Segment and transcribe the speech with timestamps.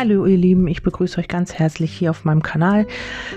[0.00, 2.86] Hallo ihr Lieben, ich begrüße euch ganz herzlich hier auf meinem Kanal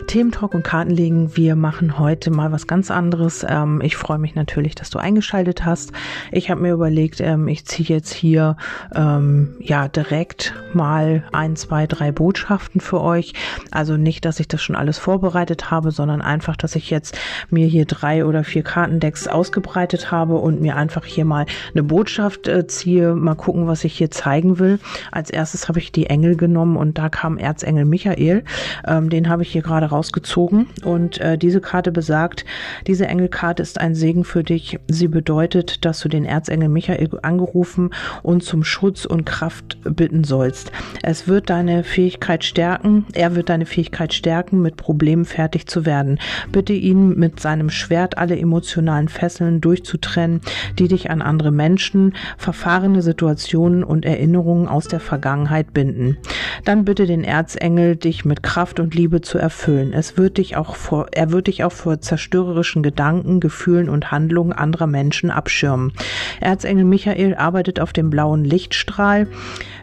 [0.07, 1.36] Thementalk und Kartenlegen.
[1.36, 3.45] Wir machen heute mal was ganz anderes.
[3.45, 5.91] Ähm, ich freue mich natürlich, dass du eingeschaltet hast.
[6.31, 8.55] Ich habe mir überlegt, ähm, ich ziehe jetzt hier
[8.95, 13.34] ähm, ja direkt mal ein, zwei, drei Botschaften für euch.
[13.71, 17.20] Also nicht, dass ich das schon alles vorbereitet habe, sondern einfach, dass ich jetzt
[17.50, 22.47] mir hier drei oder vier Kartendecks ausgebreitet habe und mir einfach hier mal eine Botschaft
[22.47, 23.15] äh, ziehe.
[23.15, 24.79] Mal gucken, was ich hier zeigen will.
[25.11, 28.43] Als erstes habe ich die Engel genommen genommen und da kam Erzengel Michael.
[28.86, 32.45] Ähm, den habe ich hier gerade rausgezogen und äh, diese Karte besagt,
[32.86, 34.78] diese Engelkarte ist ein Segen für dich.
[34.88, 37.89] Sie bedeutet, dass du den Erzengel Michael angerufen
[38.22, 40.72] und zum Schutz und Kraft bitten sollst.
[41.02, 46.20] Es wird deine Fähigkeit stärken, er wird deine Fähigkeit stärken, mit Problemen fertig zu werden.
[46.52, 50.42] Bitte ihn mit seinem Schwert alle emotionalen Fesseln durchzutrennen,
[50.78, 56.17] die dich an andere Menschen, verfahrene Situationen und Erinnerungen aus der Vergangenheit binden
[56.66, 59.94] dann bitte den Erzengel, dich mit Kraft und Liebe zu erfüllen.
[59.94, 64.53] Es wird dich auch vor, er wird dich auch vor zerstörerischen Gedanken, Gefühlen und Handlungen
[64.53, 65.94] anderer Menschen abschirmen.
[66.39, 69.27] Erzengel Michael arbeitet auf dem blauen Lichtstrahl.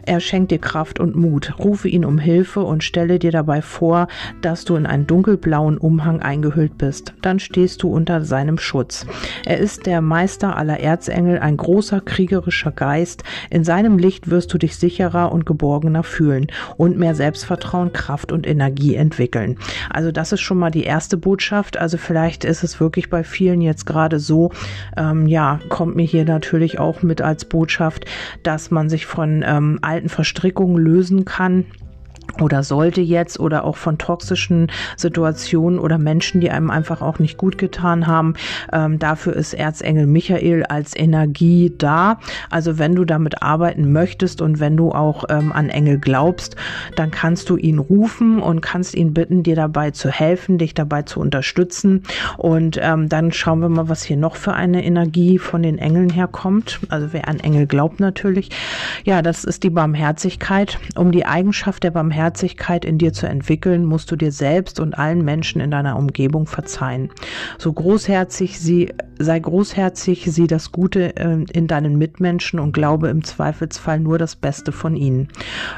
[0.05, 1.53] Er schenkt dir Kraft und Mut.
[1.59, 4.07] Rufe ihn um Hilfe und stelle dir dabei vor,
[4.41, 7.13] dass du in einen dunkelblauen Umhang eingehüllt bist.
[7.21, 9.05] Dann stehst du unter seinem Schutz.
[9.45, 13.23] Er ist der Meister aller Erzengel, ein großer kriegerischer Geist.
[13.49, 18.47] In seinem Licht wirst du dich sicherer und geborgener fühlen und mehr Selbstvertrauen, Kraft und
[18.47, 19.57] Energie entwickeln.
[19.89, 21.77] Also das ist schon mal die erste Botschaft.
[21.77, 24.51] Also vielleicht ist es wirklich bei vielen jetzt gerade so,
[24.97, 28.05] ähm, ja, kommt mir hier natürlich auch mit als Botschaft,
[28.43, 31.65] dass man sich von ähm, alten Verstrickungen lösen kann
[32.39, 37.37] oder sollte jetzt oder auch von toxischen Situationen oder Menschen, die einem einfach auch nicht
[37.37, 38.35] gut getan haben.
[38.71, 42.19] Ähm, dafür ist Erzengel Michael als Energie da.
[42.49, 46.55] Also wenn du damit arbeiten möchtest und wenn du auch ähm, an Engel glaubst,
[46.95, 51.03] dann kannst du ihn rufen und kannst ihn bitten, dir dabei zu helfen, dich dabei
[51.03, 52.03] zu unterstützen.
[52.37, 56.09] Und ähm, dann schauen wir mal, was hier noch für eine Energie von den Engeln
[56.09, 56.79] herkommt.
[56.89, 58.49] Also wer an Engel glaubt natürlich.
[59.03, 60.79] Ja, das ist die Barmherzigkeit.
[60.95, 64.95] Um die Eigenschaft der Barmherzigkeit Barmherzigkeit in dir zu entwickeln, musst du dir selbst und
[64.97, 67.09] allen Menschen in deiner Umgebung verzeihen.
[67.57, 73.23] So großherzig sie, sei großherzig, sieh das Gute äh, in deinen Mitmenschen und glaube im
[73.23, 75.29] Zweifelsfall nur das Beste von ihnen.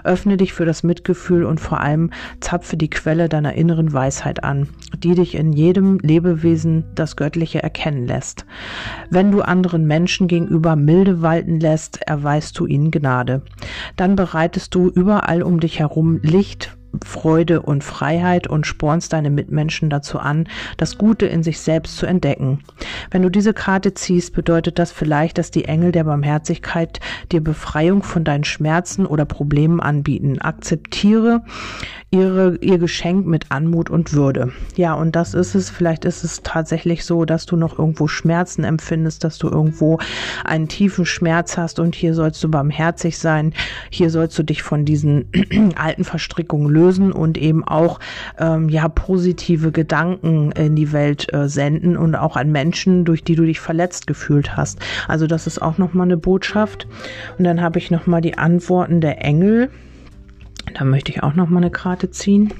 [0.03, 2.09] Öffne dich für das Mitgefühl und vor allem
[2.41, 4.67] zapfe die Quelle deiner inneren Weisheit an,
[4.97, 8.45] die dich in jedem Lebewesen das Göttliche erkennen lässt.
[9.09, 13.43] Wenn du anderen Menschen gegenüber milde walten lässt, erweist du ihnen Gnade.
[13.95, 19.89] Dann bereitest du überall um dich herum Licht, Freude und Freiheit und spornst deine Mitmenschen
[19.89, 22.59] dazu an, das Gute in sich selbst zu entdecken.
[23.09, 26.99] Wenn du diese Karte ziehst, bedeutet das vielleicht, dass die Engel der Barmherzigkeit
[27.31, 30.39] dir Befreiung von deinen Schmerzen oder Problemen anbieten.
[30.39, 31.41] Akzeptiere
[32.11, 34.51] ihre, ihr Geschenk mit Anmut und Würde.
[34.75, 35.71] Ja, und das ist es.
[35.71, 39.97] Vielleicht ist es tatsächlich so, dass du noch irgendwo Schmerzen empfindest, dass du irgendwo
[40.45, 43.53] einen tiefen Schmerz hast und hier sollst du barmherzig sein.
[43.89, 45.25] Hier sollst du dich von diesen
[45.75, 47.99] alten Verstrickungen lösen und eben auch
[48.37, 53.35] ähm, ja positive Gedanken in die Welt äh, senden und auch an Menschen, durch die
[53.35, 54.79] du dich verletzt gefühlt hast.
[55.07, 56.87] Also das ist auch noch mal eine Botschaft.
[57.37, 59.69] Und dann habe ich noch mal die Antworten der Engel.
[60.73, 62.53] Da möchte ich auch noch mal eine Karte ziehen.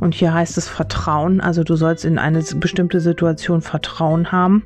[0.00, 1.40] Und hier heißt es Vertrauen.
[1.40, 4.64] Also du sollst in eine bestimmte Situation Vertrauen haben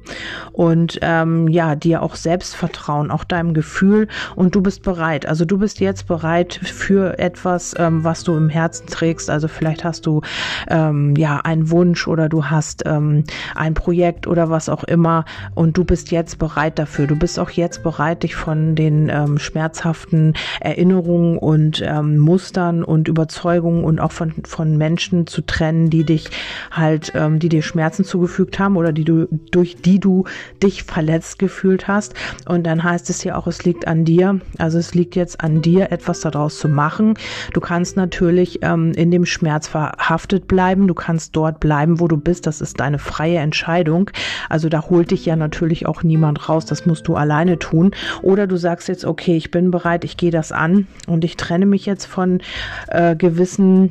[0.53, 4.09] und ähm, ja, dir auch Selbstvertrauen, auch deinem Gefühl.
[4.35, 5.27] Und du bist bereit.
[5.27, 9.31] Also du bist jetzt bereit für etwas, ähm, was du im Herzen trägst.
[9.31, 10.23] Also vielleicht hast du
[10.69, 13.25] ähm, ja einen Wunsch oder du hast ähm,
[13.55, 15.25] ein Projekt oder was auch immer
[15.55, 17.07] und du bist jetzt bereit dafür.
[17.07, 23.09] Du bist auch jetzt bereit, dich von den ähm, schmerzhaften Erinnerungen und ähm, Mustern und
[23.09, 26.31] Überzeugungen und auch von, von Menschen Menschen zu trennen, die dich
[26.71, 30.25] halt, ähm, die dir Schmerzen zugefügt haben oder die du, durch die du
[30.63, 32.15] dich verletzt gefühlt hast.
[32.47, 34.41] Und dann heißt es ja auch, es liegt an dir.
[34.59, 37.15] Also es liegt jetzt an dir, etwas daraus zu machen.
[37.53, 40.87] Du kannst natürlich ähm, in dem Schmerz verhaftet bleiben.
[40.87, 42.47] Du kannst dort bleiben, wo du bist.
[42.47, 44.11] Das ist deine freie Entscheidung.
[44.49, 46.65] Also da holt dich ja natürlich auch niemand raus.
[46.65, 47.91] Das musst du alleine tun.
[48.23, 51.67] Oder du sagst jetzt, okay, ich bin bereit, ich gehe das an und ich trenne
[51.67, 52.41] mich jetzt von
[52.87, 53.91] äh, gewissen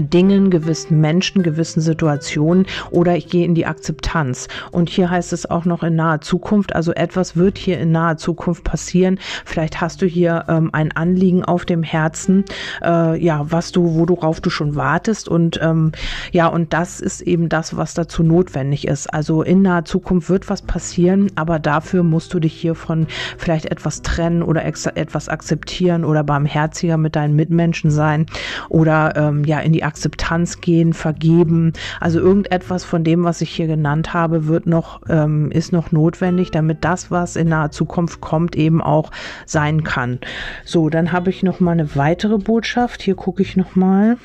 [0.00, 4.48] Dingen, gewissen Menschen, gewissen Situationen oder ich gehe in die Akzeptanz.
[4.70, 8.16] Und hier heißt es auch noch in naher Zukunft, also etwas wird hier in naher
[8.16, 9.18] Zukunft passieren.
[9.44, 12.44] Vielleicht hast du hier ähm, ein Anliegen auf dem Herzen,
[12.82, 15.92] äh, ja, was du, worauf du schon wartest und ähm,
[16.32, 19.12] ja, und das ist eben das, was dazu notwendig ist.
[19.12, 23.06] Also in naher Zukunft wird was passieren, aber dafür musst du dich hiervon
[23.38, 28.26] vielleicht etwas trennen oder etwas akzeptieren oder barmherziger mit deinen Mitmenschen sein
[28.68, 31.72] oder ähm, ja in die Akzeptanz gehen, vergeben.
[32.00, 36.50] Also irgendetwas von dem, was ich hier genannt habe, wird noch, ähm, ist noch notwendig,
[36.50, 39.10] damit das, was in naher Zukunft kommt, eben auch
[39.46, 40.18] sein kann.
[40.64, 43.02] So, dann habe ich noch mal eine weitere Botschaft.
[43.02, 44.16] Hier gucke ich noch mal.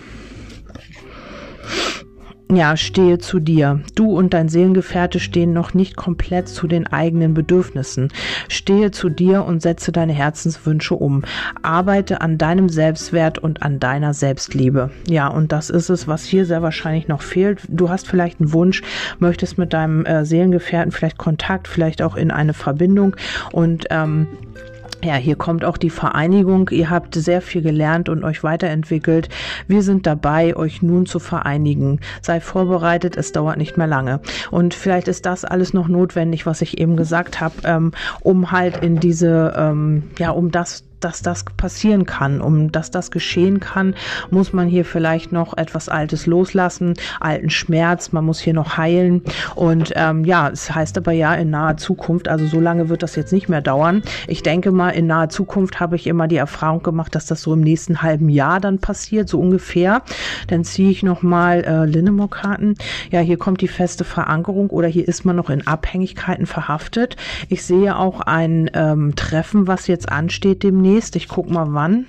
[2.52, 3.82] Ja, stehe zu dir.
[3.94, 8.08] Du und dein Seelengefährte stehen noch nicht komplett zu den eigenen Bedürfnissen.
[8.48, 11.24] Stehe zu dir und setze deine Herzenswünsche um.
[11.62, 14.90] Arbeite an deinem Selbstwert und an deiner Selbstliebe.
[15.08, 17.62] Ja, und das ist es, was hier sehr wahrscheinlich noch fehlt.
[17.68, 18.82] Du hast vielleicht einen Wunsch,
[19.20, 23.16] möchtest mit deinem äh, Seelengefährten vielleicht Kontakt, vielleicht auch in eine Verbindung
[23.52, 24.26] und ähm,
[25.04, 26.70] ja, hier kommt auch die Vereinigung.
[26.70, 29.30] Ihr habt sehr viel gelernt und euch weiterentwickelt.
[29.68, 32.00] Wir sind dabei, euch nun zu vereinigen.
[32.22, 34.20] Sei vorbereitet, es dauert nicht mehr lange.
[34.52, 37.92] Und vielleicht ist das alles noch notwendig, was ich eben gesagt habe, ähm,
[38.22, 42.42] um halt in diese, ähm, ja, um das dass das passieren kann.
[42.42, 43.96] Um dass das geschehen kann,
[44.30, 49.24] muss man hier vielleicht noch etwas Altes loslassen, alten Schmerz, man muss hier noch heilen.
[49.56, 53.16] Und ähm, ja, es heißt aber ja in naher Zukunft, also so lange wird das
[53.16, 54.04] jetzt nicht mehr dauern.
[54.28, 57.54] Ich denke mal, in naher Zukunft habe ich immer die Erfahrung gemacht, dass das so
[57.54, 60.02] im nächsten halben Jahr dann passiert, so ungefähr.
[60.48, 62.76] Dann ziehe ich nochmal äh, Linnemore-Karten.
[63.12, 67.16] Ja, hier kommt die feste Verankerung oder hier ist man noch in Abhängigkeiten verhaftet.
[67.48, 71.16] Ich sehe auch ein ähm, Treffen, was jetzt ansteht demnächst demnächst.
[71.16, 72.06] Ich guck mal wann.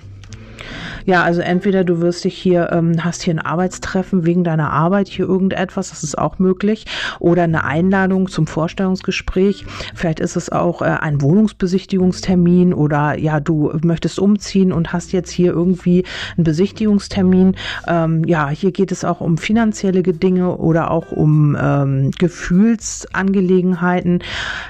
[1.05, 5.07] Ja, also entweder du wirst dich hier, ähm, hast hier ein Arbeitstreffen wegen deiner Arbeit,
[5.07, 6.85] hier irgendetwas, das ist auch möglich,
[7.19, 9.65] oder eine Einladung zum Vorstellungsgespräch.
[9.95, 15.31] Vielleicht ist es auch äh, ein Wohnungsbesichtigungstermin oder ja, du möchtest umziehen und hast jetzt
[15.31, 16.03] hier irgendwie
[16.37, 17.55] einen Besichtigungstermin.
[17.87, 24.19] Ähm, ja, hier geht es auch um finanzielle Dinge oder auch um ähm, Gefühlsangelegenheiten.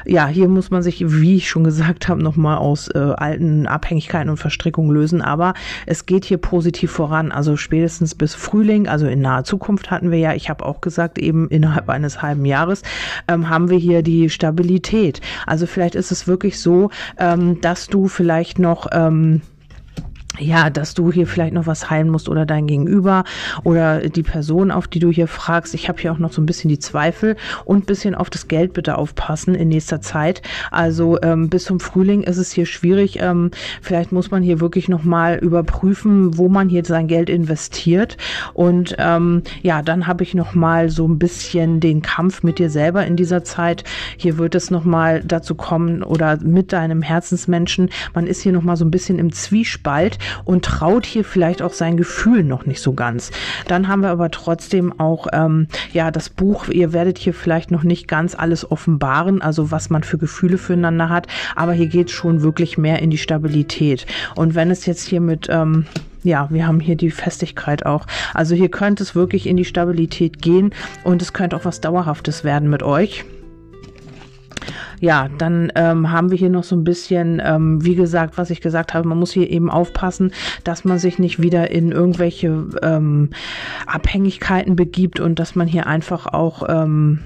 [0.05, 4.29] Ja, hier muss man sich, wie ich schon gesagt habe, nochmal aus äh, alten Abhängigkeiten
[4.29, 5.21] und Verstrickungen lösen.
[5.21, 5.53] Aber
[5.85, 7.31] es geht hier positiv voran.
[7.31, 11.17] Also spätestens bis Frühling, also in naher Zukunft hatten wir ja, ich habe auch gesagt,
[11.17, 12.81] eben innerhalb eines halben Jahres
[13.27, 15.21] ähm, haben wir hier die Stabilität.
[15.45, 19.41] Also vielleicht ist es wirklich so, ähm, dass du vielleicht noch ähm,
[20.39, 23.25] ja, dass du hier vielleicht noch was heilen musst oder dein Gegenüber
[23.63, 25.73] oder die Person, auf die du hier fragst.
[25.73, 27.35] Ich habe hier auch noch so ein bisschen die Zweifel
[27.65, 30.41] und bisschen auf das Geld bitte aufpassen in nächster Zeit.
[30.71, 33.19] Also ähm, bis zum Frühling ist es hier schwierig.
[33.19, 33.51] Ähm,
[33.81, 38.17] vielleicht muss man hier wirklich noch mal überprüfen, wo man hier sein Geld investiert.
[38.53, 42.69] Und ähm, ja, dann habe ich noch mal so ein bisschen den Kampf mit dir
[42.69, 43.83] selber in dieser Zeit.
[44.15, 47.89] Hier wird es noch mal dazu kommen oder mit deinem Herzensmenschen.
[48.13, 51.73] Man ist hier noch mal so ein bisschen im Zwiespalt und traut hier vielleicht auch
[51.73, 53.31] sein Gefühl noch nicht so ganz.
[53.67, 56.67] Dann haben wir aber trotzdem auch ähm, ja das Buch.
[56.67, 61.09] Ihr werdet hier vielleicht noch nicht ganz alles offenbaren, also was man für Gefühle füreinander
[61.09, 64.05] hat, aber hier geht es schon wirklich mehr in die Stabilität.
[64.35, 65.85] Und wenn es jetzt hier mit ähm,
[66.23, 68.05] ja, wir haben hier die Festigkeit auch.
[68.35, 70.71] Also hier könnte es wirklich in die Stabilität gehen
[71.03, 73.25] und es könnte auch was Dauerhaftes werden mit euch
[75.01, 78.61] ja, dann ähm, haben wir hier noch so ein bisschen, ähm, wie gesagt, was ich
[78.61, 80.31] gesagt habe, man muss hier eben aufpassen,
[80.63, 83.31] dass man sich nicht wieder in irgendwelche ähm,
[83.87, 87.19] Abhängigkeiten begibt und dass man hier einfach auch ähm,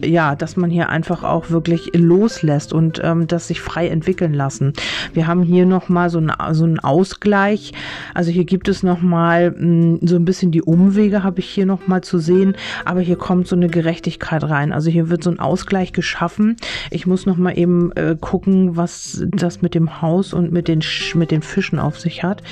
[0.00, 4.72] ja, dass man hier einfach auch wirklich loslässt und ähm, das sich frei entwickeln lassen.
[5.12, 6.20] Wir haben hier nochmal so,
[6.52, 7.72] so einen Ausgleich.
[8.14, 12.02] Also hier gibt es nochmal hm, so ein bisschen die Umwege, habe ich hier nochmal
[12.02, 12.56] zu sehen.
[12.84, 14.72] Aber hier kommt so eine Gerechtigkeit rein.
[14.72, 16.56] Also hier wird so ein Ausgleich geschaffen.
[16.90, 21.14] Ich muss nochmal eben äh, gucken, was das mit dem Haus und mit den, Sch
[21.14, 22.42] mit den Fischen auf sich hat.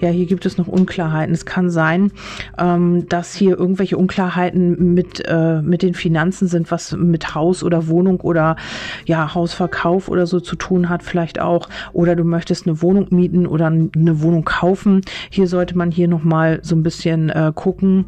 [0.00, 1.34] Ja, hier gibt es noch Unklarheiten.
[1.34, 2.12] Es kann sein,
[2.58, 7.88] ähm, dass hier irgendwelche Unklarheiten mit, äh, mit den Finanzen sind, was mit Haus oder
[7.88, 8.56] Wohnung oder
[9.04, 11.68] ja, Hausverkauf oder so zu tun hat, vielleicht auch.
[11.92, 15.02] Oder du möchtest eine Wohnung mieten oder eine Wohnung kaufen.
[15.30, 18.06] Hier sollte man hier nochmal so ein bisschen äh, gucken.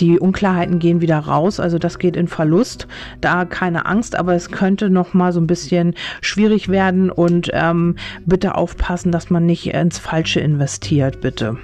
[0.00, 2.86] Die Unklarheiten gehen wieder raus, also das geht in Verlust.
[3.20, 8.54] Da keine Angst, aber es könnte nochmal so ein bisschen schwierig werden und ähm, bitte
[8.54, 11.58] aufpassen, dass man nicht ins Falsche investiert, bitte.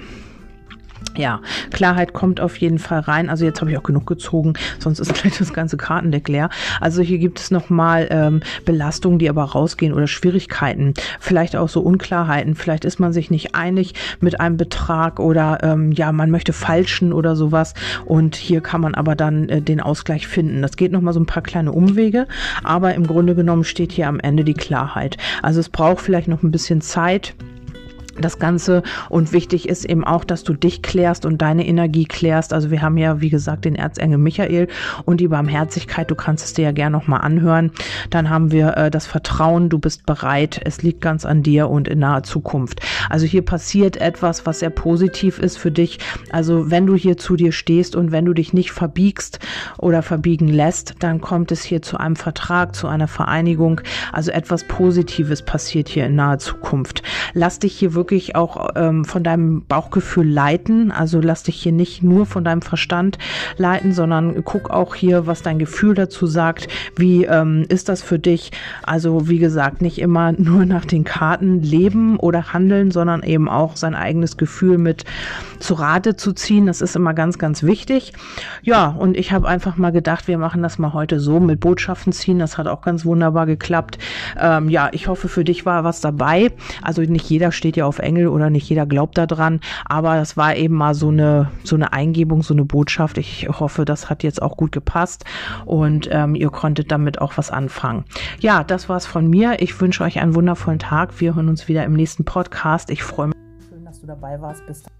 [1.15, 3.29] Ja, Klarheit kommt auf jeden Fall rein.
[3.29, 6.49] Also jetzt habe ich auch genug gezogen, sonst ist gleich das ganze Kartendeck leer.
[6.79, 11.81] Also hier gibt es nochmal ähm, Belastungen, die aber rausgehen oder Schwierigkeiten, vielleicht auch so
[11.81, 12.55] Unklarheiten.
[12.55, 17.13] Vielleicht ist man sich nicht einig mit einem Betrag oder ähm, ja, man möchte falschen
[17.13, 17.73] oder sowas.
[18.05, 20.61] Und hier kann man aber dann äh, den Ausgleich finden.
[20.61, 22.27] Das geht nochmal so ein paar kleine Umwege,
[22.63, 25.17] aber im Grunde genommen steht hier am Ende die Klarheit.
[25.41, 27.33] Also es braucht vielleicht noch ein bisschen Zeit
[28.21, 28.83] das Ganze.
[29.09, 32.53] Und wichtig ist eben auch, dass du dich klärst und deine Energie klärst.
[32.53, 34.67] Also wir haben ja, wie gesagt, den Erzengel Michael
[35.05, 36.09] und die Barmherzigkeit.
[36.09, 37.71] Du kannst es dir ja gerne nochmal anhören.
[38.09, 40.61] Dann haben wir äh, das Vertrauen, du bist bereit.
[40.63, 42.81] Es liegt ganz an dir und in naher Zukunft.
[43.09, 45.99] Also hier passiert etwas, was sehr positiv ist für dich.
[46.31, 49.39] Also wenn du hier zu dir stehst und wenn du dich nicht verbiegst
[49.77, 53.81] oder verbiegen lässt, dann kommt es hier zu einem Vertrag, zu einer Vereinigung.
[54.11, 57.03] Also etwas Positives passiert hier in naher Zukunft.
[57.33, 60.91] Lass dich hier wirklich wirklich auch ähm, von deinem Bauchgefühl leiten.
[60.91, 63.19] Also lass dich hier nicht nur von deinem Verstand
[63.57, 66.67] leiten, sondern guck auch hier, was dein Gefühl dazu sagt.
[66.95, 68.51] Wie ähm, ist das für dich?
[68.81, 73.75] Also wie gesagt, nicht immer nur nach den Karten leben oder handeln, sondern eben auch
[73.75, 75.05] sein eigenes Gefühl mit
[75.59, 76.65] zu Rate zu ziehen.
[76.65, 78.13] Das ist immer ganz, ganz wichtig.
[78.63, 82.11] Ja, und ich habe einfach mal gedacht, wir machen das mal heute so mit Botschaften
[82.11, 82.39] ziehen.
[82.39, 83.99] Das hat auch ganz wunderbar geklappt.
[84.39, 86.51] Ähm, ja, ich hoffe, für dich war was dabei.
[86.81, 89.59] Also nicht jeder steht ja auf Engel oder nicht jeder glaubt daran.
[89.85, 93.17] Aber das war eben mal so eine, so eine Eingebung, so eine Botschaft.
[93.17, 95.25] Ich hoffe, das hat jetzt auch gut gepasst
[95.65, 98.05] und ähm, ihr konntet damit auch was anfangen.
[98.39, 99.61] Ja, das war's von mir.
[99.61, 101.19] Ich wünsche euch einen wundervollen Tag.
[101.19, 102.89] Wir hören uns wieder im nächsten Podcast.
[102.91, 103.35] Ich freue mich.
[103.69, 104.65] Schön, dass du dabei warst.
[104.67, 104.93] Bis dann.